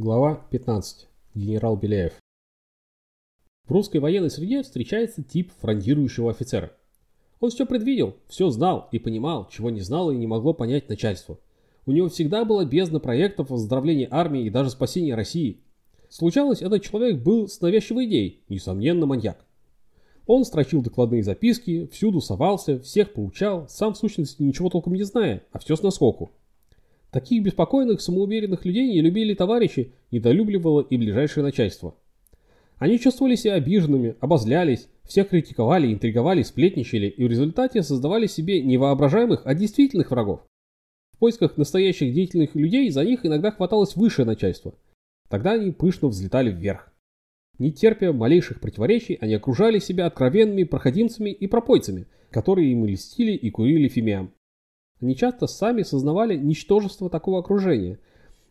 Глава 0.00 0.46
15. 0.52 1.08
Генерал 1.34 1.76
Беляев. 1.76 2.12
В 3.66 3.72
русской 3.72 3.96
военной 3.96 4.30
среде 4.30 4.62
встречается 4.62 5.24
тип 5.24 5.50
фрондирующего 5.58 6.30
офицера. 6.30 6.70
Он 7.40 7.50
все 7.50 7.66
предвидел, 7.66 8.14
все 8.28 8.48
знал 8.50 8.88
и 8.92 9.00
понимал, 9.00 9.48
чего 9.48 9.70
не 9.70 9.80
знало 9.80 10.12
и 10.12 10.16
не 10.16 10.28
могло 10.28 10.54
понять 10.54 10.88
начальство. 10.88 11.40
У 11.84 11.90
него 11.90 12.08
всегда 12.08 12.44
была 12.44 12.64
бездна 12.64 13.00
проектов 13.00 13.50
оздоровления 13.50 14.06
армии 14.08 14.44
и 14.44 14.50
даже 14.50 14.70
спасения 14.70 15.16
России. 15.16 15.62
Случалось, 16.08 16.62
этот 16.62 16.84
человек 16.84 17.20
был 17.20 17.48
с 17.48 17.60
навязчивой 17.60 18.06
идеей, 18.06 18.44
несомненно 18.48 19.04
маньяк. 19.04 19.44
Он 20.28 20.44
строчил 20.44 20.80
докладные 20.80 21.24
записки, 21.24 21.88
всюду 21.88 22.20
совался, 22.20 22.78
всех 22.78 23.14
поучал, 23.14 23.66
сам 23.68 23.94
в 23.94 23.98
сущности 23.98 24.44
ничего 24.44 24.70
толком 24.70 24.94
не 24.94 25.02
зная, 25.02 25.42
а 25.50 25.58
все 25.58 25.74
с 25.74 25.82
наскоку. 25.82 26.30
Таких 27.10 27.42
беспокойных, 27.42 28.00
самоуверенных 28.00 28.64
людей 28.64 28.88
не 28.88 29.00
любили 29.00 29.34
товарищи, 29.34 29.92
недолюбливало 30.10 30.82
и 30.82 30.96
ближайшее 30.96 31.42
начальство. 31.42 31.94
Они 32.76 32.98
чувствовали 32.98 33.34
себя 33.34 33.54
обиженными, 33.54 34.16
обозлялись, 34.20 34.88
всех 35.04 35.30
критиковали, 35.30 35.92
интриговали, 35.92 36.42
сплетничали 36.42 37.06
и 37.06 37.24
в 37.24 37.28
результате 37.28 37.82
создавали 37.82 38.26
себе 38.26 38.62
не 38.62 38.76
воображаемых, 38.76 39.42
а 39.44 39.54
действительных 39.54 40.10
врагов. 40.10 40.40
В 41.12 41.18
поисках 41.18 41.56
настоящих 41.56 42.12
деятельных 42.12 42.54
людей 42.54 42.90
за 42.90 43.04
них 43.04 43.24
иногда 43.24 43.50
хваталось 43.50 43.96
высшее 43.96 44.26
начальство. 44.26 44.74
Тогда 45.28 45.52
они 45.52 45.72
пышно 45.72 46.08
взлетали 46.08 46.50
вверх. 46.50 46.92
Не 47.58 47.72
терпя 47.72 48.12
малейших 48.12 48.60
противоречий, 48.60 49.18
они 49.20 49.34
окружали 49.34 49.80
себя 49.80 50.06
откровенными 50.06 50.62
проходимцами 50.62 51.30
и 51.30 51.48
пропойцами, 51.48 52.06
которые 52.30 52.70
им 52.70 52.86
льстили 52.86 53.32
и 53.32 53.50
курили 53.50 53.88
фимиам. 53.88 54.32
Они 55.00 55.14
часто 55.14 55.46
сами 55.46 55.82
сознавали 55.82 56.36
ничтожество 56.36 57.08
такого 57.08 57.38
окружения, 57.38 57.98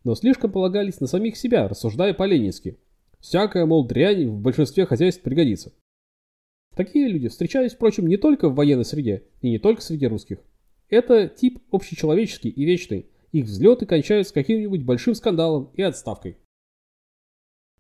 но 0.04 0.16
слишком 0.16 0.52
полагались 0.52 1.00
на 1.02 1.08
самих 1.08 1.36
себя, 1.36 1.68
рассуждая 1.68 2.14
по-ленински. 2.14 2.78
Всякая, 3.20 3.66
мол, 3.66 3.86
дрянь 3.86 4.28
в 4.28 4.40
большинстве 4.40 4.86
хозяйств 4.86 5.22
пригодится. 5.22 5.74
Такие 6.76 7.08
люди 7.08 7.28
встречались, 7.28 7.74
впрочем, 7.74 8.08
не 8.08 8.18
только 8.18 8.50
в 8.50 8.56
военной 8.56 8.86
среде 8.86 9.24
и 9.42 9.50
не 9.50 9.58
только 9.58 9.82
среди 9.82 10.08
русских. 10.08 10.38
Это 10.90 11.28
тип 11.28 11.60
общечеловеческий 11.72 12.50
и 12.50 12.66
вечный. 12.66 13.08
Их 13.32 13.46
взлеты 13.46 13.86
кончаются 13.86 14.34
каким-нибудь 14.34 14.84
большим 14.84 15.16
скандалом 15.16 15.72
и 15.74 15.82
отставкой. 15.82 16.38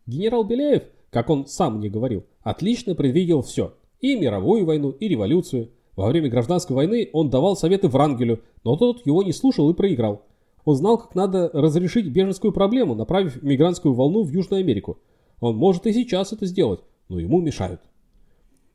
Генерал 0.05 0.43
Беляев, 0.43 0.83
как 1.09 1.29
он 1.29 1.45
сам 1.45 1.77
мне 1.77 1.89
говорил, 1.89 2.25
отлично 2.41 2.95
предвидел 2.95 3.41
все. 3.43 3.77
И 3.99 4.15
мировую 4.15 4.65
войну, 4.65 4.91
и 4.91 5.07
революцию, 5.07 5.71
во 5.95 6.07
время 6.07 6.29
гражданской 6.29 6.75
войны 6.75 7.09
он 7.13 7.29
давал 7.29 7.55
советы 7.55 7.87
Врангелю, 7.87 8.43
но 8.67 8.75
тот 8.75 9.05
его 9.05 9.23
не 9.23 9.31
слушал 9.31 9.69
и 9.69 9.73
проиграл. 9.73 10.25
Он 10.65 10.75
знал, 10.75 10.97
как 10.97 11.15
надо 11.15 11.49
разрешить 11.53 12.07
беженскую 12.07 12.51
проблему, 12.51 12.95
направив 12.95 13.41
мигрантскую 13.41 13.93
волну 13.93 14.23
в 14.23 14.29
Южную 14.29 14.59
Америку. 14.59 14.99
Он 15.39 15.55
может 15.55 15.87
и 15.87 15.93
сейчас 15.93 16.33
это 16.33 16.45
сделать, 16.45 16.81
но 17.07 17.17
ему 17.17 17.39
мешают. 17.39 17.79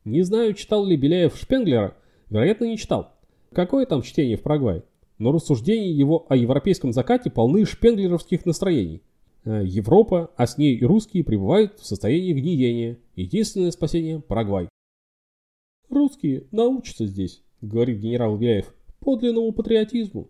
Не 0.07 0.23
знаю, 0.23 0.55
читал 0.55 0.87
ли 0.87 0.97
Беляев 0.97 1.37
Шпенглера, 1.37 1.95
вероятно, 2.31 2.65
не 2.65 2.79
читал. 2.79 3.13
Какое 3.53 3.85
там 3.85 4.01
чтение 4.01 4.39
в 4.39 4.43
Парагвае? 4.43 4.83
Но 5.19 5.31
рассуждения 5.31 5.93
его 5.93 6.25
о 6.31 6.37
европейском 6.37 6.95
закате 6.95 7.31
полны 7.31 7.67
шпенглеровских 7.67 8.47
настроений. 8.47 9.03
Э, 9.45 9.61
Европа, 9.63 10.31
а 10.37 10.47
с 10.47 10.57
ней 10.57 10.75
и 10.75 10.85
русские 10.87 11.23
пребывают 11.23 11.79
в 11.79 11.85
состоянии 11.85 12.33
гниения. 12.33 12.99
Единственное 13.15 13.73
спасение– 13.73 14.21
Парагвай. 14.27 14.71
Русские 15.91 16.47
научатся 16.51 17.05
здесь, 17.05 17.43
говорит 17.61 17.99
генерал 17.99 18.39
Вяев, 18.39 18.73
подлинному 19.03 19.53
патриотизму. 19.53 20.29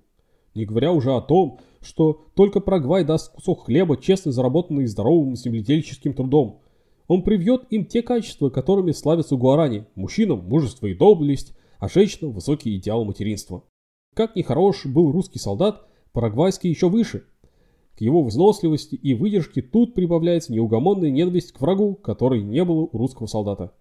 Не 0.54 0.64
говоря 0.64 0.92
уже 0.92 1.12
о 1.14 1.20
том, 1.20 1.60
что 1.80 2.24
только 2.34 2.60
Парагвай 2.60 3.04
даст 3.04 3.32
кусок 3.32 3.66
хлеба, 3.66 3.96
честно 3.96 4.32
заработанный 4.32 4.86
здоровым 4.86 5.36
земледельческим 5.36 6.14
трудом. 6.14 6.60
Он 7.08 7.22
привьет 7.22 7.64
им 7.70 7.86
те 7.86 8.02
качества, 8.02 8.50
которыми 8.50 8.92
славятся 8.92 9.36
гуарани. 9.36 9.86
Мужчинам 9.94 10.46
мужество 10.48 10.86
и 10.86 10.94
доблесть, 10.94 11.52
а 11.78 11.88
женщинам 11.88 12.32
высокий 12.32 12.76
идеал 12.76 13.04
материнства. 13.04 13.64
Как 14.14 14.36
ни 14.36 14.42
хорош 14.42 14.86
был 14.86 15.10
русский 15.10 15.38
солдат, 15.38 15.86
парагвайский 16.12 16.70
еще 16.70 16.88
выше. 16.88 17.24
К 17.96 18.00
его 18.00 18.22
взносливости 18.22 18.94
и 18.94 19.14
выдержке 19.14 19.62
тут 19.62 19.94
прибавляется 19.94 20.52
неугомонная 20.52 21.10
ненависть 21.10 21.52
к 21.52 21.60
врагу, 21.60 21.94
которой 21.94 22.42
не 22.42 22.64
было 22.64 22.88
у 22.92 22.98
русского 22.98 23.26
солдата. 23.26 23.72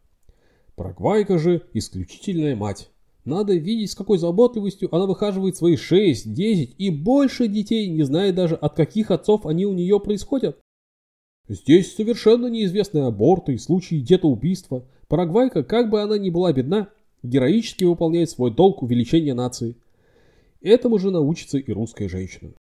Парагвайка 0.75 1.37
же 1.37 1.63
исключительная 1.73 2.55
мать. 2.55 2.91
Надо 3.23 3.53
видеть, 3.53 3.91
с 3.91 3.95
какой 3.95 4.17
заботливостью 4.17 4.93
она 4.93 5.05
выхаживает 5.05 5.55
свои 5.55 5.75
6, 5.75 6.33
10 6.33 6.75
и 6.77 6.89
больше 6.89 7.47
детей, 7.47 7.87
не 7.87 8.03
зная 8.03 8.33
даже, 8.33 8.55
от 8.55 8.75
каких 8.75 9.11
отцов 9.11 9.45
они 9.45 9.65
у 9.65 9.73
нее 9.73 9.99
происходят. 9.99 10.59
Здесь 11.47 11.95
совершенно 11.95 12.47
неизвестные 12.47 13.05
аборты 13.05 13.53
и 13.53 13.57
случаи 13.57 13.95
детоубийства. 13.95 14.87
Парагвайка, 15.07 15.63
как 15.63 15.89
бы 15.89 16.01
она 16.01 16.17
ни 16.17 16.29
была 16.29 16.51
бедна, 16.51 16.89
героически 17.21 17.83
выполняет 17.83 18.29
свой 18.29 18.51
долг 18.51 18.81
увеличения 18.81 19.33
нации. 19.33 19.75
Этому 20.61 20.97
же 20.97 21.11
научится 21.11 21.57
и 21.57 21.71
русская 21.71 22.09
женщина. 22.09 22.53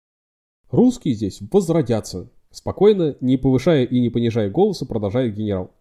Русские 0.69 1.15
здесь 1.15 1.39
возродятся. 1.51 2.29
Спокойно, 2.51 3.15
не 3.21 3.37
повышая 3.37 3.85
и 3.85 3.99
не 3.99 4.09
понижая 4.09 4.49
голоса, 4.49 4.85
продолжает 4.85 5.35
генерал 5.35 5.71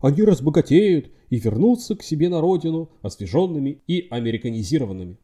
они 0.00 0.22
разбогатеют 0.22 1.10
и 1.28 1.38
вернутся 1.38 1.96
к 1.96 2.02
себе 2.02 2.28
на 2.28 2.40
родину 2.40 2.90
освеженными 3.02 3.82
и 3.86 4.06
американизированными. 4.10 5.18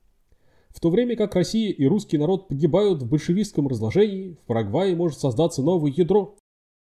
В 0.69 0.81
то 0.81 0.91
время 0.91 1.17
как 1.17 1.35
Россия 1.35 1.73
и 1.73 1.87
русский 1.87 2.19
народ 2.19 2.49
погибают 2.49 3.03
в 3.03 3.09
большевистском 3.09 3.67
разложении, 3.67 4.35
в 4.35 4.47
Парагвае 4.47 4.95
может 4.95 5.19
создаться 5.19 5.63
новое 5.63 5.91
ядро. 5.91 6.37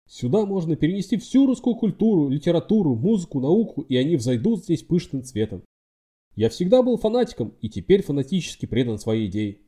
Сюда 0.09 0.47
можно 0.47 0.77
перенести 0.77 1.17
всю 1.17 1.47
русскую 1.47 1.75
культуру, 1.75 2.29
литературу, 2.29 2.95
музыку, 2.95 3.41
науку, 3.41 3.83
и 3.83 3.97
они 3.97 4.17
взойдут 4.17 4.63
здесь 4.63 4.83
пышным 4.83 5.25
цветом. 5.25 5.65
Я 6.37 6.49
всегда 6.51 6.83
был 6.83 6.97
фанатиком 6.99 7.55
и 7.61 7.69
теперь 7.69 8.03
фанатически 8.03 8.67
предан 8.67 8.99
своей 8.99 9.27
идее. 9.27 9.59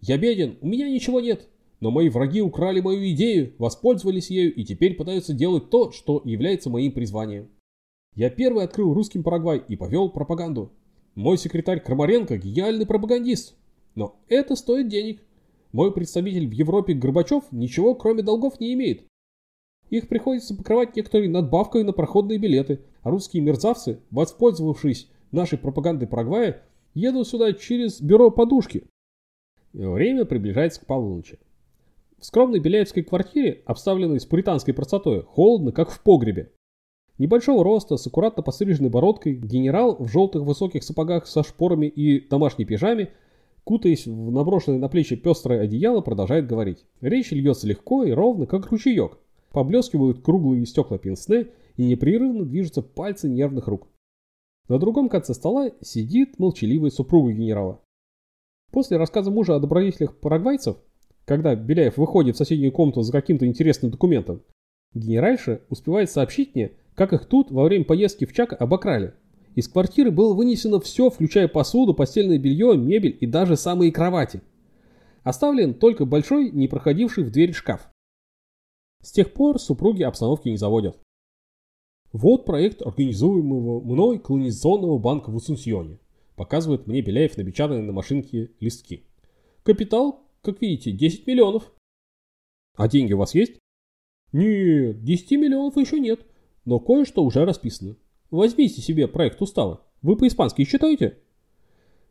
Я 0.00 0.18
беден, 0.18 0.58
у 0.60 0.66
меня 0.66 0.88
ничего 0.88 1.20
нет, 1.20 1.48
но 1.84 1.90
мои 1.90 2.08
враги 2.08 2.40
украли 2.40 2.80
мою 2.80 3.10
идею, 3.10 3.52
воспользовались 3.58 4.30
ею 4.30 4.54
и 4.54 4.64
теперь 4.64 4.94
пытаются 4.94 5.34
делать 5.34 5.68
то, 5.68 5.92
что 5.92 6.22
является 6.24 6.70
моим 6.70 6.92
призванием. 6.92 7.50
Я 8.14 8.30
первый 8.30 8.64
открыл 8.64 8.94
русским 8.94 9.22
Парагвай 9.22 9.62
и 9.68 9.76
повел 9.76 10.08
пропаганду. 10.08 10.72
Мой 11.14 11.36
секретарь 11.36 11.80
Крамаренко– 11.80 12.38
гениальный 12.38 12.86
пропагандист. 12.86 13.54
Но 13.96 14.18
это 14.28 14.56
стоит 14.56 14.88
денег. 14.88 15.22
Мой 15.72 15.92
представитель 15.92 16.48
в 16.48 16.52
Европе 16.52 16.94
Горбачев 16.94 17.44
ничего 17.50 17.94
кроме 17.94 18.22
долгов 18.22 18.60
не 18.60 18.72
имеет. 18.72 19.04
Их 19.90 20.08
приходится 20.08 20.56
покрывать 20.56 20.96
некоторые 20.96 21.28
надбавкой 21.28 21.84
на 21.84 21.92
проходные 21.92 22.38
билеты, 22.38 22.80
а 23.02 23.10
русские 23.10 23.42
мерзавцы, 23.42 24.00
воспользовавшись 24.10 25.10
нашей 25.32 25.58
пропагандой 25.58 26.08
Парагвая, 26.08 26.62
едут 26.94 27.28
сюда 27.28 27.52
через 27.52 28.00
бюро 28.00 28.30
подушки. 28.30 28.84
Время 29.74 30.24
приближается 30.24 30.80
к 30.80 30.86
полуночи. 30.86 31.38
В 32.24 32.26
скромной 32.26 32.58
беляевской 32.58 33.02
квартире, 33.02 33.60
обставленной 33.66 34.18
с 34.18 34.24
пуританской 34.24 34.72
простотой, 34.72 35.24
холодно, 35.24 35.72
как 35.72 35.90
в 35.90 36.00
погребе. 36.00 36.52
Небольшого 37.18 37.62
роста, 37.62 37.98
с 37.98 38.06
аккуратно 38.06 38.42
постриженной 38.42 38.88
бородкой, 38.88 39.34
генерал 39.34 39.96
в 39.98 40.08
желтых 40.08 40.42
высоких 40.42 40.84
сапогах 40.84 41.26
со 41.26 41.42
шпорами 41.42 41.84
и 41.84 42.26
домашней 42.26 42.64
пижаме, 42.64 43.10
кутаясь 43.64 44.06
в 44.06 44.30
наброшенное 44.30 44.78
на 44.78 44.88
плечи 44.88 45.16
пестрое 45.16 45.60
одеяло, 45.60 46.00
продолжает 46.00 46.46
говорить. 46.46 46.86
Речь 47.02 47.30
льется 47.30 47.66
легко 47.66 48.04
и 48.04 48.12
ровно, 48.12 48.46
как 48.46 48.68
ручеек. 48.68 49.18
Поблескивают 49.50 50.22
круглые 50.22 50.64
стекла 50.64 50.96
пенсне 50.96 51.48
и 51.76 51.84
непрерывно 51.84 52.46
движутся 52.46 52.80
пальцы 52.80 53.28
нервных 53.28 53.68
рук. 53.68 53.86
На 54.70 54.78
другом 54.78 55.10
конце 55.10 55.34
стола 55.34 55.72
сидит 55.82 56.38
молчаливая 56.38 56.90
супруга 56.90 57.32
генерала. 57.32 57.82
После 58.72 58.96
рассказа 58.96 59.30
мужа 59.30 59.56
о 59.56 59.60
добродетелях 59.60 60.16
парагвайцев, 60.16 60.78
когда 61.24 61.54
Беляев 61.54 61.96
выходит 61.96 62.34
в 62.34 62.38
соседнюю 62.38 62.72
комнату 62.72 63.02
за 63.02 63.12
каким-то 63.12 63.46
интересным 63.46 63.90
документом, 63.90 64.42
генеральша 64.92 65.60
успевает 65.70 66.10
сообщить 66.10 66.54
мне, 66.54 66.72
как 66.94 67.12
их 67.12 67.26
тут 67.26 67.50
во 67.50 67.64
время 67.64 67.84
поездки 67.84 68.24
в 68.24 68.32
Чак 68.32 68.60
обокрали. 68.60 69.14
Из 69.54 69.68
квартиры 69.68 70.10
было 70.10 70.34
вынесено 70.34 70.80
все, 70.80 71.10
включая 71.10 71.48
посуду, 71.48 71.94
постельное 71.94 72.38
белье, 72.38 72.76
мебель 72.76 73.16
и 73.20 73.26
даже 73.26 73.56
самые 73.56 73.92
кровати. 73.92 74.42
Оставлен 75.22 75.74
только 75.74 76.04
большой, 76.04 76.50
не 76.50 76.68
проходивший 76.68 77.24
в 77.24 77.30
дверь 77.30 77.52
шкаф. 77.52 77.88
С 79.00 79.12
тех 79.12 79.32
пор 79.32 79.60
супруги 79.60 80.02
обстановки 80.02 80.48
не 80.48 80.56
заводят. 80.56 80.98
Вот 82.12 82.44
проект 82.44 82.82
организуемого 82.82 83.80
мной 83.80 84.18
колонизационного 84.18 84.98
банка 84.98 85.30
в 85.30 85.36
Усунсьоне. 85.36 85.98
Показывает 86.36 86.86
мне 86.86 87.00
Беляев 87.00 87.36
напечатанные 87.36 87.82
на 87.82 87.92
машинке 87.92 88.50
листки. 88.60 89.04
Капитал, 89.62 90.23
как 90.44 90.60
видите, 90.60 90.92
10 90.92 91.26
миллионов. 91.26 91.72
А 92.76 92.88
деньги 92.88 93.12
у 93.12 93.18
вас 93.18 93.34
есть? 93.34 93.58
Нет, 94.32 95.02
10 95.02 95.30
миллионов 95.32 95.76
еще 95.76 95.98
нет 95.98 96.26
но 96.64 96.78
кое-что 96.78 97.22
уже 97.24 97.44
расписано. 97.44 97.96
Возьмите 98.30 98.80
себе 98.80 99.06
проект 99.06 99.40
устава. 99.40 99.82
Вы 100.02 100.16
по-испански 100.16 100.64
читаете? 100.64 101.18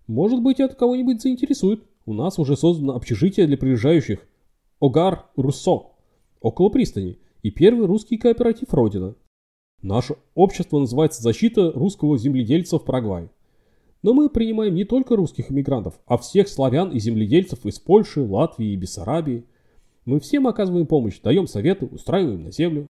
Может 0.07 0.41
быть, 0.41 0.59
это 0.59 0.75
кого-нибудь 0.75 1.21
заинтересует. 1.21 1.83
У 2.05 2.13
нас 2.13 2.39
уже 2.39 2.55
создано 2.55 2.95
общежитие 2.95 3.47
для 3.47 3.57
приезжающих. 3.57 4.25
Огар 4.79 5.29
Руссо. 5.35 5.91
Около 6.41 6.69
пристани. 6.69 7.19
и 7.41 7.51
первый 7.51 7.87
русский 7.87 8.17
кооператив 8.17 8.73
«Родина». 8.73 9.15
Наше 9.81 10.15
общество 10.33 10.79
называется 10.79 11.21
«Защита 11.21 11.71
русского 11.71 12.17
земледельца 12.17 12.79
в 12.79 12.85
Парагвае». 12.85 13.29
Но 14.03 14.13
мы 14.13 14.29
принимаем 14.29 14.75
не 14.75 14.83
только 14.83 15.15
русских 15.15 15.49
иммигрантов, 15.49 15.99
а 16.05 16.17
всех 16.17 16.49
славян 16.49 16.91
и 16.91 16.99
земледельцев 16.99 17.65
из 17.65 17.79
Польши, 17.79 18.21
Латвии 18.21 18.73
и 18.73 18.75
Бессарабии. 18.75 19.45
Мы 20.05 20.19
всем 20.19 20.45
оказываем 20.45 20.85
помощь, 20.85 21.21
даем 21.21 21.47
советы, 21.47 21.85
устраиваем 21.85 22.43
на 22.43 22.51
землю. 22.51 22.87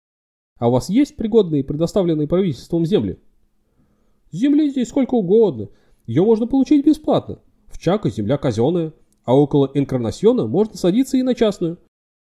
А 0.58 0.68
у 0.68 0.72
вас 0.72 0.88
есть 0.88 1.16
пригодные, 1.16 1.64
предоставленные 1.64 2.26
правительством 2.26 2.86
земли? 2.86 3.18
Земли 4.30 4.70
здесь 4.70 4.88
сколько 4.88 5.14
угодно. 5.14 5.68
Ее 6.06 6.24
можно 6.24 6.46
получить 6.46 6.86
бесплатно. 6.86 7.40
В 7.66 7.78
Чако 7.78 8.08
земля 8.08 8.38
казенная, 8.38 8.94
а 9.24 9.36
около 9.36 9.70
Энкарнасьона 9.74 10.46
можно 10.46 10.76
садиться 10.76 11.18
и 11.18 11.22
на 11.22 11.34
частную. 11.34 11.78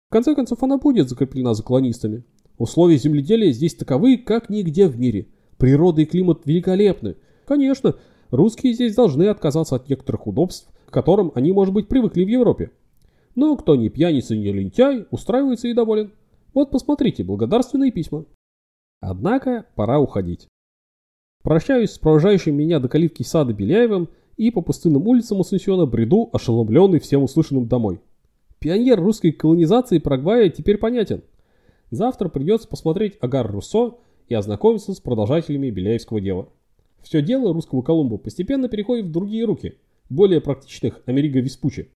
В 0.09 0.13
конце 0.13 0.35
концов, 0.35 0.63
она 0.63 0.77
будет 0.77 1.09
закреплена 1.09 1.55
за 1.55 1.63
колонистами. 1.63 2.25
Условия 2.59 2.99
земледелия 2.99 3.51
здесь 3.51 3.75
таковы, 3.75 4.19
как 4.19 4.51
нигде 4.51 4.87
в 4.89 4.99
мире. 4.99 5.29
Природа 5.57 6.03
и 6.03 6.05
климат 6.05 6.45
великолепны. 6.45 7.17
Конечно, 7.47 7.97
русские 8.35 8.75
здесь 8.75 8.95
должны 8.95 9.25
отказаться 9.29 9.77
от 9.77 9.89
некоторых 9.89 10.27
удобств, 10.27 10.69
к 10.87 10.93
которым 10.93 11.33
они, 11.35 11.53
может 11.53 11.73
быть, 11.73 11.89
привыкли 11.89 12.25
в 12.25 12.29
Европе. 12.29 12.71
Но 13.35 13.57
кто 13.57 13.77
не 13.77 13.89
пьяница, 13.89 14.37
не 14.37 14.53
лентяй, 14.53 15.07
устраивается 15.11 15.69
и 15.69 15.75
доволен. 15.75 16.13
Вот 16.53 16.71
посмотрите, 16.71 17.25
благодарственные 17.25 17.91
письма. 17.91 18.27
Однако 19.01 19.67
пора 19.75 19.99
уходить. 19.99 20.49
Прощаюсь 21.43 21.91
с 21.91 21.99
провожающим 21.99 22.55
меня 22.57 22.79
до 22.79 22.89
калитки 22.89 23.23
сада 23.23 23.53
Беляевым 23.53 24.09
и 24.37 24.51
по 24.51 24.63
пустынным 24.63 25.07
улицам 25.07 25.41
Ассунсиона 25.41 25.85
бреду, 25.85 26.31
ошеломленный 26.33 27.01
всем 27.01 27.23
услышанным 27.23 27.67
домой. 27.67 28.01
Пионер 28.61 29.01
русской 29.01 29.31
колонизации 29.31 29.99
Парагвая 29.99 30.49
теперь 30.49 30.79
понятен. 30.79 31.23
Завтра 31.91 32.29
придется 32.29 32.67
посмотреть 32.67 33.19
Агар 33.21 33.51
Руссо 33.51 33.99
и 34.29 34.35
ознакомиться 34.35 34.95
с 34.95 35.01
продолжателями 35.01 35.71
Беляевского 35.71 36.21
дела. 36.21 36.49
Все 37.05 37.21
дело 37.21 37.53
русского 37.53 37.83
Колумба 37.83 38.17
постепенно 38.17 38.69
переходит 38.69 39.07
в 39.07 39.13
другие 39.13 39.45
руки, 39.45 39.77
более 40.09 40.41
практичных 40.41 41.03
Америго 41.05 41.39
Веспуччи. 41.39 41.91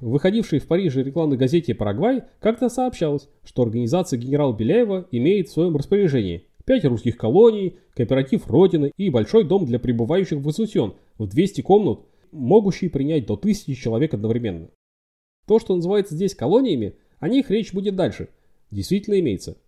Выходившей 0.00 0.60
в 0.60 0.66
Париже 0.66 1.02
рекламной 1.02 1.36
газете 1.36 1.74
«Парагвай» 1.74 2.24
как-то 2.40 2.70
сообщалось, 2.70 3.28
что 3.44 3.62
организация 3.62 4.18
генерала 4.18 4.56
Беляева 4.56 5.06
имеет 5.10 5.48
в 5.48 5.52
своем 5.52 5.76
распоряжении 5.76 6.46
пять 6.64 6.86
русских 6.86 7.18
колоний, 7.18 7.76
кооператив 7.94 8.46
Родины 8.48 8.92
и 8.96 9.10
большой 9.10 9.44
дом 9.44 9.66
для 9.66 9.78
пребывающих 9.78 10.38
в 10.38 10.48
Ассунсьон 10.48 10.96
в 11.18 11.28
200 11.28 11.60
комнат, 11.60 12.00
могущий 12.32 12.88
принять 12.88 13.26
до 13.26 13.34
1000 13.34 13.74
человек 13.74 14.14
одновременно. 14.14 14.70
То, 15.46 15.58
что 15.58 15.76
называется 15.76 16.14
здесь 16.14 16.34
колониями, 16.34 16.94
о 17.18 17.28
них 17.28 17.50
речь 17.50 17.72
будет 17.72 17.94
дальше. 17.94 18.28
Действительно 18.70 19.20
имеется. 19.20 19.58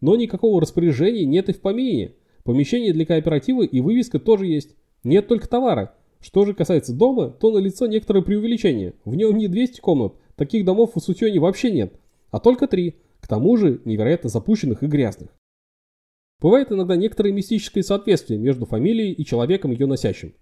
Но 0.00 0.16
никакого 0.16 0.60
распоряжения 0.60 1.24
нет 1.24 1.48
и 1.48 1.52
в 1.52 1.60
помине. 1.60 2.12
Помещение 2.44 2.92
для 2.92 3.06
кооператива 3.06 3.62
и 3.62 3.80
вывеска 3.80 4.18
тоже 4.18 4.46
есть. 4.46 4.76
Нет 5.04 5.28
только 5.28 5.48
товара. 5.48 5.94
Что 6.20 6.44
же 6.44 6.54
касается 6.54 6.94
дома, 6.94 7.30
то 7.30 7.50
налицо 7.50 7.86
некоторое 7.86 8.22
преувеличение. 8.22 8.94
В 9.04 9.14
нем 9.14 9.36
не 9.36 9.48
200 9.48 9.80
комнат, 9.80 10.14
таких 10.36 10.64
домов 10.64 10.92
в 10.92 10.96
Ассунсьоне 10.96 11.40
вообще 11.40 11.70
нет, 11.72 11.94
а 12.30 12.38
только 12.38 12.68
три, 12.68 12.96
к 13.20 13.28
тому 13.28 13.56
же 13.56 13.80
невероятно 13.84 14.28
запущенных 14.28 14.82
и 14.82 14.86
грязных. 14.86 15.30
Бывает 16.40 16.72
иногда 16.72 16.96
некоторое 16.96 17.32
мистическое 17.32 17.82
соответствие 17.84 18.38
между 18.38 18.66
фамилией 18.66 19.12
и 19.12 19.24
человеком 19.24 19.70
ее 19.70 19.86
носящим. 19.86 20.34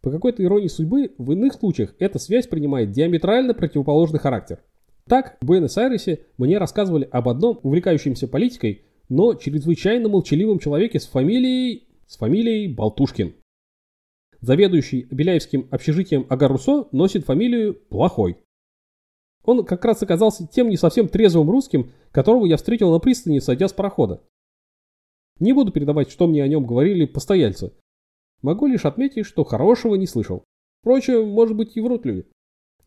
По 0.00 0.10
какой-то 0.10 0.44
иронии 0.44 0.68
судьбы, 0.68 1.12
в 1.18 1.32
иных 1.32 1.54
случаях 1.54 1.96
эта 1.98 2.20
связь 2.20 2.46
принимает 2.46 2.92
диаметрально 2.92 3.54
противоположный 3.54 4.20
характер. 4.20 4.62
Так, 5.08 5.36
в 5.40 5.46
Буэнос-Айресе 5.46 6.26
мне 6.38 6.58
рассказывали 6.58 7.08
об 7.10 7.28
одном 7.28 7.58
увлекающемся 7.62 8.28
политикой, 8.28 8.85
но 9.08 9.34
чрезвычайно 9.34 10.08
молчаливом 10.08 10.58
человеке 10.58 11.00
с 11.00 11.06
фамилией... 11.06 11.88
с 12.06 12.16
фамилией 12.16 12.68
Болтушкин. 12.68 13.34
Заведующий 14.40 15.06
Беляевским 15.10 15.68
общежитием 15.70 16.26
Агарусо 16.28 16.88
носит 16.92 17.24
фамилию 17.24 17.74
Плохой. 17.74 18.38
Он 19.44 19.64
как 19.64 19.84
раз 19.84 20.02
оказался 20.02 20.46
тем 20.46 20.68
не 20.68 20.76
совсем 20.76 21.08
трезвым 21.08 21.48
русским, 21.50 21.92
которого 22.10 22.46
я 22.46 22.56
встретил 22.56 22.90
на 22.90 22.98
пристани, 22.98 23.38
сойдя 23.38 23.68
с 23.68 23.72
парохода. 23.72 24.22
Не 25.38 25.52
буду 25.52 25.70
передавать, 25.70 26.10
что 26.10 26.26
мне 26.26 26.42
о 26.42 26.48
нем 26.48 26.66
говорили 26.66 27.04
постояльцы. 27.04 27.72
Могу 28.42 28.66
лишь 28.66 28.84
отметить, 28.84 29.26
что 29.26 29.44
хорошего 29.44 29.94
не 29.94 30.06
слышал. 30.06 30.44
Впрочем, 30.80 31.28
может 31.28 31.56
быть 31.56 31.76
и 31.76 31.80
врут 31.80 32.04
люди. 32.04 32.26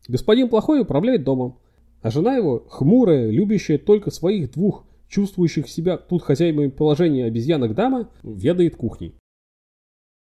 Господин 0.08 0.48
Плохой 0.48 0.80
управляет 0.80 1.24
домом, 1.24 1.60
а 2.02 2.10
жена 2.10 2.36
его, 2.36 2.60
хмурая, 2.68 3.30
любящая 3.30 3.78
только 3.78 4.10
своих 4.10 4.52
двух, 4.52 4.84
чувствующих 5.10 5.68
себя 5.68 5.98
тут 5.98 6.22
хозяевами 6.22 6.68
положения 6.68 7.26
обезьянок 7.26 7.74
дама, 7.74 8.08
ведает 8.22 8.76
кухней. 8.76 9.16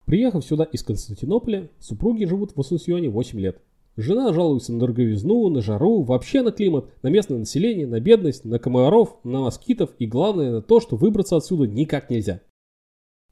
Приехав 0.05 0.43
сюда 0.43 0.63
из 0.63 0.83
Константинополя, 0.83 1.69
супруги 1.79 2.25
живут 2.25 2.55
в 2.55 2.59
Ассунсьоне 2.59 3.09
8 3.09 3.39
лет. 3.39 3.61
Жена 3.95 4.33
жалуется 4.33 4.73
на 4.73 4.79
дороговизну, 4.79 5.49
на 5.49 5.61
жару, 5.61 6.01
вообще 6.01 6.41
на 6.41 6.51
климат, 6.51 6.89
на 7.03 7.09
местное 7.09 7.37
население, 7.37 7.85
на 7.85 7.99
бедность, 7.99 8.45
на 8.45 8.57
комаров, 8.57 9.19
на 9.23 9.41
москитов 9.41 9.91
и 9.99 10.07
главное 10.07 10.51
на 10.51 10.61
то, 10.61 10.79
что 10.79 10.95
выбраться 10.95 11.35
отсюда 11.35 11.67
никак 11.67 12.09
нельзя. 12.09 12.41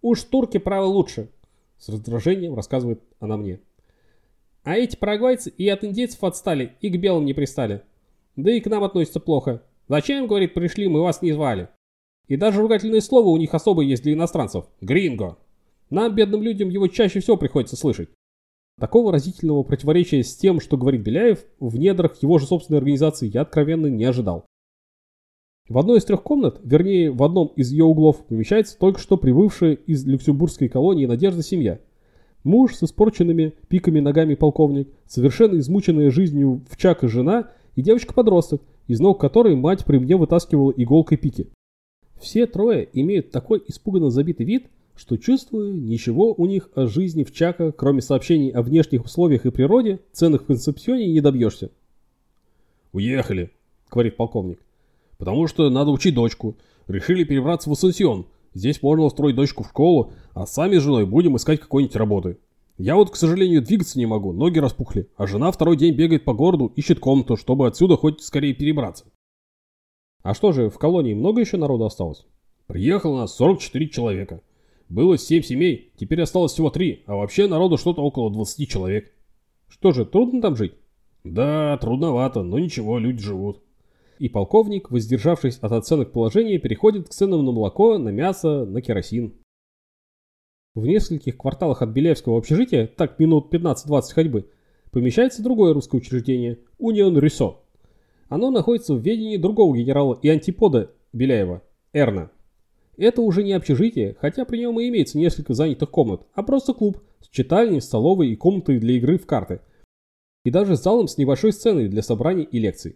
«Уж 0.01 0.23
турки, 0.23 0.59
право, 0.59 0.85
лучше»,— 0.85 1.29
с 1.77 1.89
раздражением 1.89 2.53
рассказывает 2.53 3.01
она 3.19 3.37
мне. 3.37 3.61
«А 4.63 4.75
эти 4.75 4.95
парагвайцы 4.95 5.49
и 5.49 5.67
от 5.69 5.83
индейцев 5.83 6.23
отстали, 6.23 6.73
и 6.81 6.89
к 6.89 6.99
белым 6.99 7.25
не 7.25 7.33
пристали. 7.33 7.81
Да 8.35 8.51
и 8.51 8.59
к 8.59 8.67
нам 8.67 8.83
относятся 8.83 9.19
плохо. 9.19 9.63
Зачем, 9.87 10.27
говорит, 10.27 10.53
пришли, 10.53 10.87
мы 10.87 11.01
вас 11.01 11.21
не 11.21 11.31
звали. 11.31 11.69
И 12.27 12.35
даже 12.35 12.61
ругательное 12.61 13.01
слово 13.01 13.29
у 13.29 13.37
них 13.37 13.53
особое 13.53 13.85
есть 13.85 14.03
для 14.03 14.13
иностранцев. 14.13 14.65
Гринго. 14.81 15.37
Нам, 15.89 16.13
бедным 16.13 16.41
людям, 16.41 16.69
его 16.69 16.87
чаще 16.87 17.21
всего 17.21 17.37
приходится 17.37 17.77
слышать. 17.77 18.09
Такого 18.79 19.11
разительного 19.11 19.63
противоречия 19.63 20.23
с 20.23 20.35
тем, 20.35 20.59
что 20.59 20.77
говорит 20.77 21.01
Беляев, 21.01 21.45
в 21.59 21.77
недрах 21.77 22.21
его 22.21 22.37
же 22.37 22.45
собственной 22.45 22.79
организации 22.79 23.31
я 23.33 23.41
откровенно 23.41 23.87
не 23.87 24.03
ожидал. 24.03 24.45
В 25.69 25.77
одной 25.79 25.97
из 25.99 26.05
трех 26.05 26.21
комнат, 26.21 26.59
вернее 26.63 27.11
в 27.11 27.23
одном 27.23 27.47
из 27.55 27.71
ее 27.71 27.85
углов, 27.85 28.25
помещается 28.25 28.77
только 28.77 28.99
что 28.99 29.17
прибывшая 29.17 29.73
из 29.73 30.05
люксембургской 30.05 30.69
колонии 30.69 31.05
Надежда 31.05 31.41
семья. 31.43 31.79
Муж 32.43 32.75
с 32.75 32.83
испорченными 32.83 33.53
пиками 33.67 33.99
ногами 33.99 34.35
полковник, 34.35 34.89
совершенно 35.05 35.57
измученная 35.57 36.11
жизнью 36.11 36.61
в 36.69 36.77
чак 36.77 37.03
и 37.03 37.07
жена 37.07 37.51
и 37.75 37.81
девочка-подросток, 37.81 38.61
из 38.87 38.99
ног 38.99 39.19
которой 39.19 39.55
мать 39.55 39.85
при 39.85 39.97
мне 39.97 40.15
вытаскивала 40.15 40.73
иголкой 40.75 41.17
пики. 41.17 41.47
Все 42.19 42.47
трое 42.47 42.87
имеют 42.93 43.31
такой 43.31 43.61
испуганно 43.67 44.09
забитый 44.09 44.45
вид, 44.45 44.67
что 44.95 45.17
чувствую, 45.17 45.75
ничего 45.75 46.33
у 46.33 46.45
них 46.47 46.69
о 46.73 46.87
жизни 46.87 47.23
в 47.23 47.31
Чака, 47.31 47.71
кроме 47.71 48.01
сообщений 48.01 48.49
о 48.49 48.63
внешних 48.63 49.05
условиях 49.05 49.45
и 49.45 49.51
природе, 49.51 49.99
ценных 50.11 50.43
в 50.43 50.45
концепционе 50.45 51.11
не 51.11 51.21
добьешься. 51.21 51.69
«Уехали»,— 52.93 53.51
говорит 53.91 54.17
полковник. 54.17 54.59
«Потому 55.17 55.45
что 55.47 55.69
надо 55.69 55.91
учить 55.91 56.15
дочку. 56.15 56.57
Решили 56.87 57.23
перебраться 57.23 57.69
в 57.69 57.73
Ассансион. 57.73 58.25
Здесь 58.53 58.81
можно 58.81 59.05
устроить 59.05 59.35
дочку 59.35 59.63
в 59.63 59.67
школу, 59.67 60.13
а 60.33 60.47
сами 60.47 60.77
с 60.77 60.81
женой 60.83 61.05
будем 61.05 61.35
искать 61.35 61.59
какой-нибудь 61.59 61.95
работы. 61.95 62.37
Я 62.77 62.95
вот, 62.95 63.09
к 63.09 63.15
сожалению, 63.15 63.63
двигаться 63.63 63.97
не 63.97 64.05
могу, 64.05 64.33
ноги 64.33 64.59
распухли, 64.59 65.09
а 65.17 65.25
жена 65.25 65.51
второй 65.51 65.77
день 65.77 65.95
бегает 65.95 66.23
по 66.23 66.33
городу, 66.33 66.71
ищет 66.75 66.99
комнату, 66.99 67.35
чтобы 67.35 67.67
отсюда 67.67 67.97
хоть 67.97 68.21
скорее 68.21 68.53
перебраться». 68.53 69.05
«А 70.21 70.33
что 70.33 70.51
же, 70.51 70.69
в 70.69 70.77
колонии 70.77 71.13
много 71.13 71.41
еще 71.41 71.57
народу 71.57 71.85
осталось?» 71.85 72.25
«Приехало 72.67 73.21
нас 73.21 73.35
44 73.35 73.89
человека. 73.89 74.41
Было 74.89 75.17
семь 75.17 75.41
семей, 75.41 75.91
теперь 75.97 76.21
осталось 76.21 76.53
всего 76.53 76.69
три, 76.69 77.03
а 77.07 77.15
вообще 77.15 77.47
народу 77.47 77.77
что-то 77.77 78.01
около 78.01 78.31
20 78.31 78.69
человек. 78.69 79.13
Что 79.67 79.91
же, 79.91 80.05
трудно 80.05 80.41
там 80.41 80.55
жить? 80.55 80.73
Да, 81.23 81.77
трудновато, 81.77 82.43
но 82.43 82.57
ничего, 82.57 82.97
люди 82.97 83.21
живут. 83.21 83.61
И 84.17 84.29
полковник, 84.29 84.89
воздержавшись 84.89 85.57
от 85.57 85.71
оценок 85.73 86.11
положения, 86.11 86.57
переходит 86.57 87.07
к 87.07 87.11
ценам 87.11 87.45
на 87.45 87.51
молоко, 87.51 87.97
на 87.97 88.09
мясо, 88.09 88.65
на 88.65 88.81
керосин. 88.81 89.33
В 90.77 90.85
нескольких 90.85 91.37
кварталах 91.37 91.81
от 91.81 91.89
Беляевского 91.89 92.37
общежития, 92.37 92.85
так 92.85 93.17
минут 93.17 93.51
15-20 93.51 94.13
ходьбы, 94.13 94.51
помещается 94.91 95.41
другое 95.41 95.73
русское 95.73 95.97
учреждение– 95.97 96.59
Унион 96.77 97.17
Рюсо. 97.17 97.55
Оно 98.29 98.51
находится 98.51 98.93
в 98.93 98.99
ведении 98.99 99.37
другого 99.37 99.75
генерала 99.75 100.19
и 100.21 100.29
антипода 100.29 100.91
Беляева– 101.13 101.63
Эрна. 101.93 102.29
Это 102.95 103.23
уже 103.23 103.41
не 103.41 103.53
общежитие, 103.53 104.17
хотя 104.21 104.45
при 104.45 104.59
нем 104.59 104.79
и 104.79 104.87
имеется 104.89 105.17
несколько 105.17 105.55
занятых 105.55 105.89
комнат, 105.89 106.27
а 106.35 106.43
просто 106.43 106.75
клуб 106.75 107.01
с 107.21 107.29
читальней, 107.29 107.81
столовой 107.81 108.29
и 108.29 108.35
комнатой 108.35 108.77
для 108.77 108.97
игры 108.97 109.17
в 109.17 109.25
карты. 109.25 109.61
И 110.45 110.51
даже 110.51 110.75
залом 110.75 111.07
с 111.07 111.17
небольшой 111.17 111.53
сценой 111.53 111.87
для 111.87 112.03
собраний 112.03 112.43
и 112.43 112.59
лекций. 112.59 112.93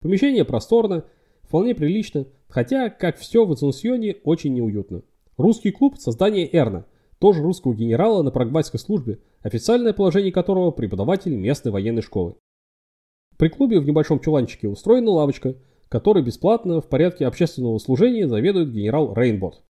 Помещение 0.00 0.46
просторно, 0.46 1.04
вполне 1.42 1.74
прилично, 1.74 2.24
хотя, 2.48 2.88
как 2.88 3.18
все 3.18 3.44
в 3.44 3.52
Ацунсьоне, 3.52 4.16
очень 4.24 4.54
неуютно. 4.54 5.02
Русский 5.38 5.70
клуб– 5.70 5.96
создание 5.98 6.48
Эрна, 6.52 6.84
тоже 7.20 7.42
русского 7.42 7.72
генерала 7.72 8.24
на 8.24 8.32
прагматской 8.32 8.80
службе, 8.80 9.20
официальное 9.40 9.92
положение 9.92 10.32
которого– 10.32 10.70
преподаватель 10.72 11.36
местной 11.36 11.70
военной 11.70 12.02
школы. 12.02 12.34
При 13.36 13.48
клубе 13.48 13.78
в 13.78 13.86
небольшом 13.86 14.18
чуланчике 14.18 14.66
устроена 14.66 15.12
лавочка, 15.12 15.54
который 15.88 16.24
бесплатно 16.24 16.80
в 16.80 16.88
порядке 16.88 17.24
общественного 17.24 17.78
служения 17.78 18.26
заведует 18.26 18.72
генерал 18.72 19.14
Рейнбот. 19.14 19.62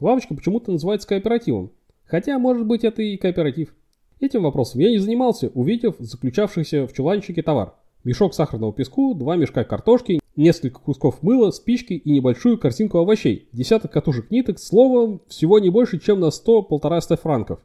Лавочка 0.00 0.34
почему-то 0.34 0.72
называется 0.72 1.06
кооперативом, 1.06 1.70
хотя, 2.04 2.36
может 2.40 2.66
быть, 2.66 2.82
это 2.82 3.00
и 3.00 3.16
кооператив. 3.16 3.76
Этим 4.18 4.42
вопросом 4.42 4.80
я 4.80 4.90
не 4.90 4.98
занимался, 4.98 5.48
увидев 5.54 5.94
заключавшийся 6.00 6.88
в 6.88 6.92
чуланчике 6.92 7.44
товар. 7.44 7.77
Мешок 8.04 8.34
сахарного 8.34 8.72
песку, 8.72 9.14
два 9.14 9.36
мешка 9.36 9.64
картошки, 9.64 10.20
несколько 10.36 10.80
кусков 10.80 11.22
мыла, 11.22 11.50
спички 11.50 11.94
и 11.94 12.10
небольшую 12.10 12.58
корзинку 12.58 12.98
овощей, 12.98 13.48
десяток 13.52 13.92
катушек 13.92 14.30
ниток, 14.30 14.58
словом, 14.58 15.20
всего 15.28 15.58
не 15.58 15.70
больше, 15.70 15.98
чем 15.98 16.20
на 16.20 16.26
100-1,5 16.26 17.16
франков. 17.16 17.60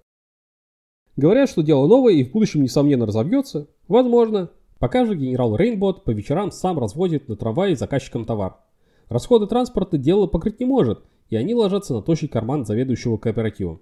Говорят, 1.15 1.49
что 1.49 1.61
дело 1.61 1.87
новое 1.87 2.13
и 2.13 2.23
в 2.23 2.31
будущем, 2.31 2.63
несомненно, 2.63 3.05
разовьется. 3.05 3.67
Возможно. 3.87 4.49
Пока 4.79 5.05
же 5.05 5.15
генерал 5.15 5.55
Рейнбот 5.55 6.03
по 6.03 6.09
вечерам 6.09 6.51
сам 6.51 6.79
разводит 6.79 7.29
на 7.29 7.35
трамвае 7.35 7.75
заказчикам 7.75 8.25
товар. 8.25 8.57
Расходы 9.07 9.45
транспорта 9.45 9.97
дело 9.97 10.27
покрыть 10.27 10.59
не 10.59 10.65
может, 10.65 11.03
и 11.29 11.35
они 11.35 11.53
ложатся 11.53 11.93
на 11.93 12.01
тощий 12.01 12.27
карман 12.27 12.65
заведующего 12.65 13.17
кооперативом. 13.17 13.81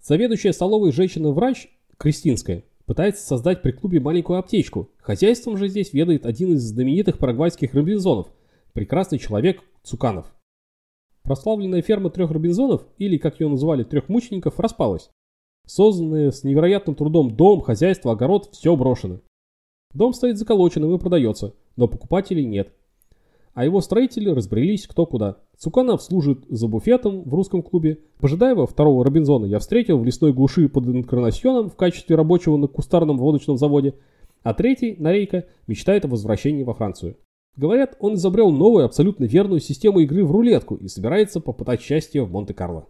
Заведующая 0.00 0.52
столовой 0.52 0.92
женщина-врач, 0.92 1.68
Кристинская, 1.98 2.64
пытается 2.86 3.26
создать 3.26 3.62
при 3.62 3.72
клубе 3.72 4.00
маленькую 4.00 4.38
аптечку. 4.38 4.90
Хозяйством 4.98 5.56
же 5.56 5.68
здесь 5.68 5.92
ведает 5.92 6.24
один 6.24 6.54
из 6.54 6.62
знаменитых 6.62 7.18
парагвайских 7.18 7.74
робинзонов, 7.74 8.28
прекрасный 8.72 9.18
человек 9.18 9.62
Цуканов. 9.82 10.32
Прославленная 11.22 11.82
ферма 11.82 12.10
трех 12.10 12.30
робинзонов, 12.30 12.86
или, 12.98 13.18
как 13.18 13.40
ее 13.40 13.48
называли, 13.48 13.82
трех 13.82 14.08
мучеников, 14.08 14.60
распалась. 14.60 15.10
Созданные 15.66 16.30
с 16.30 16.44
невероятным 16.44 16.94
трудом 16.94 17.36
дом, 17.36 17.60
хозяйство, 17.60 18.12
огород– 18.12 18.50
все 18.52 18.76
брошено. 18.76 19.20
Дом 19.92 20.12
стоит 20.12 20.38
заколоченным 20.38 20.94
и 20.94 20.98
продается, 20.98 21.54
но 21.74 21.88
покупателей 21.88 22.44
нет. 22.44 22.72
А 23.56 23.64
его 23.64 23.80
строители 23.80 24.28
разбрелись 24.28 24.86
кто 24.86 25.06
куда. 25.06 25.38
Цуканов 25.56 26.02
служит 26.02 26.44
за 26.50 26.68
буфетом 26.68 27.22
в 27.22 27.32
русском 27.32 27.62
клубе. 27.62 28.00
Пожидаева, 28.20 28.66
второго 28.66 29.02
Робинзона, 29.02 29.46
я 29.46 29.60
встретил 29.60 29.98
в 29.98 30.04
лесной 30.04 30.34
глуши 30.34 30.68
под 30.68 30.86
Инкарнасьоном 30.86 31.70
в 31.70 31.74
качестве 31.74 32.16
рабочего 32.16 32.58
на 32.58 32.66
кустарном 32.66 33.16
водочном 33.16 33.56
заводе. 33.56 33.94
А 34.42 34.52
третий, 34.52 34.96
Нарейка, 34.98 35.46
мечтает 35.66 36.04
о 36.04 36.08
возвращении 36.08 36.64
во 36.64 36.74
Францию. 36.74 37.16
Говорят, 37.56 37.96
он 37.98 38.16
изобрел 38.16 38.50
новую, 38.50 38.84
абсолютно 38.84 39.24
верную 39.24 39.60
систему 39.60 40.00
игры 40.00 40.22
в 40.26 40.32
рулетку 40.32 40.74
и 40.74 40.86
собирается 40.88 41.40
попытать 41.40 41.80
счастье 41.80 42.24
в 42.24 42.30
Монте-Карло. 42.30 42.84